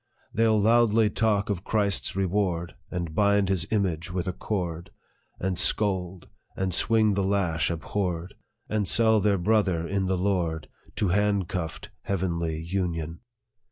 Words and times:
They 0.33 0.45
'11 0.45 0.63
loudly 0.63 1.09
talk 1.11 1.51
of 1.51 1.63
Christ's 1.63 2.15
reward, 2.15 2.73
And 2.89 3.13
bind 3.13 3.49
his 3.49 3.67
image 3.69 4.09
with 4.11 4.27
a 4.27 4.33
cord 4.33 4.89
v 5.39 5.45
And 5.45 5.59
scold, 5.59 6.27
and 6.57 6.73
swing 6.73 7.13
the 7.13 7.21
lash 7.23 7.69
abhorred, 7.69 8.33
And 8.67 8.87
sell 8.87 9.19
their 9.19 9.37
brother 9.37 9.85
in 9.87 10.07
the 10.07 10.17
Lord 10.17 10.69
To 10.95 11.09
handcuffed 11.09 11.91
heavenly 12.01 12.57
union. 12.63 13.19